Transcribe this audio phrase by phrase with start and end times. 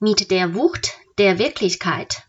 [0.00, 2.22] mit der Wucht der Wirklichkeit.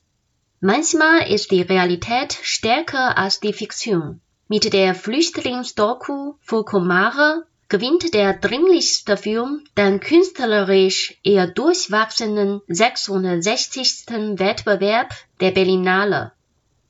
[0.60, 4.22] Manchmal ist die Realität stärker als die Fiktion.
[4.48, 14.08] Mit der Flüchtlingsdoku Fokomare gewinnt der dringlichste Film den künstlerisch eher durchwachsenen 660.
[14.40, 16.32] Wettbewerb der Berlinale.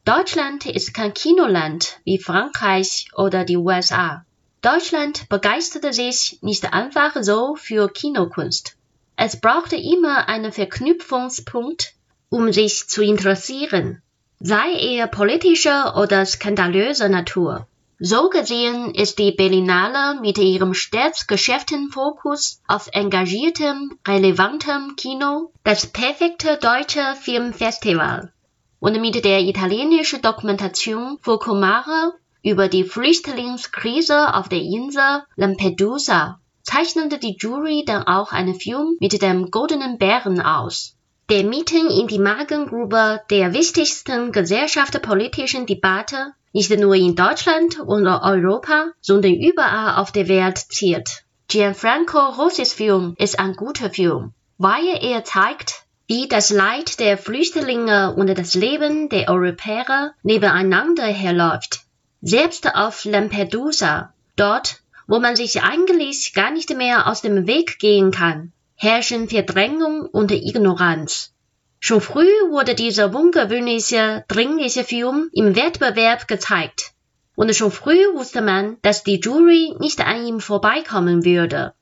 [0.05, 4.25] Deutschland ist kein Kinoland wie Frankreich oder die USA.
[4.61, 8.78] Deutschland begeisterte sich nicht einfach so für Kinokunst.
[9.21, 11.93] Es brauchte immer einen Verknüpfungspunkt,
[12.29, 14.01] um sich zu interessieren,
[14.39, 17.67] sei er politischer oder skandalöser Natur.
[17.99, 25.87] So gesehen ist die Berlinale mit ihrem stets geschäften Fokus auf engagiertem, relevantem Kino das
[25.87, 28.31] perfekte deutsche Filmfestival.
[28.79, 37.35] Und mit der italienischen Dokumentation Focomare über die Flüchtlingskrise auf der Insel Lampedusa zeichnete die
[37.39, 40.95] Jury dann auch einen Film mit dem Goldenen Bären aus,
[41.29, 48.91] der mitten in die Magengrube der wichtigsten gesellschaftspolitischen Debatte nicht nur in Deutschland und Europa,
[49.01, 51.23] sondern überall auf der Welt zielt.
[51.47, 58.13] Gianfranco Rossis Film ist ein guter Film, weil er zeigt, wie das Leid der Flüchtlinge
[58.15, 61.81] und das Leben der Europäer nebeneinander herläuft.
[62.21, 68.11] Selbst auf Lampedusa, dort, wo man sich eigentlich gar nicht mehr aus dem Weg gehen
[68.11, 71.33] kann, herrschen Verdrängung und Ignoranz.
[71.79, 76.91] Schon früh wurde dieser ungewöhnliche, dringliche Film im Wettbewerb gezeigt.
[77.35, 81.73] Und schon früh wusste man, dass die Jury nicht an ihm vorbeikommen würde.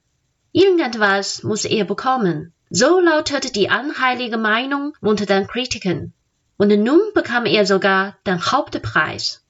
[0.54, 2.54] Irgendetwas muss er bekommen.
[2.70, 6.14] So lautet die anheilige Meinung unter den Kritikern.
[6.56, 9.44] Und nun bekam er sogar den Hauptpreis.